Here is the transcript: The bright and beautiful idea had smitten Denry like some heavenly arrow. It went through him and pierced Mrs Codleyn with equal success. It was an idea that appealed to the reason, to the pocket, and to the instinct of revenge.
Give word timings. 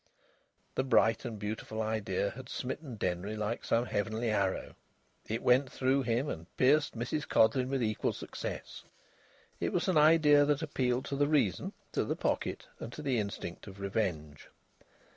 The 0.73 0.83
bright 0.83 1.25
and 1.25 1.37
beautiful 1.37 1.79
idea 1.79 2.31
had 2.31 2.49
smitten 2.49 2.95
Denry 2.95 3.35
like 3.35 3.63
some 3.63 3.85
heavenly 3.85 4.31
arrow. 4.31 4.73
It 5.27 5.43
went 5.43 5.71
through 5.71 6.01
him 6.01 6.27
and 6.27 6.47
pierced 6.57 6.97
Mrs 6.97 7.27
Codleyn 7.29 7.69
with 7.69 7.83
equal 7.83 8.11
success. 8.13 8.83
It 9.59 9.71
was 9.71 9.87
an 9.87 9.99
idea 9.99 10.43
that 10.43 10.63
appealed 10.63 11.05
to 11.05 11.15
the 11.15 11.27
reason, 11.27 11.73
to 11.91 12.03
the 12.03 12.15
pocket, 12.15 12.65
and 12.79 12.91
to 12.93 13.03
the 13.03 13.19
instinct 13.19 13.67
of 13.67 13.79
revenge. 13.79 14.49